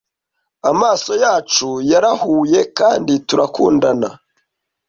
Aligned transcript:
amaso 0.71 1.11
yacu 1.23 1.67
yarahuye 1.91 2.59
kandi 2.79 3.13
turakundana 3.27 4.09